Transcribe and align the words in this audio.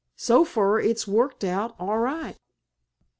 So 0.15 0.43
fur 0.43 0.79
it's 0.79 1.07
worked 1.07 1.43
all 1.45 1.99
right." 1.99 2.35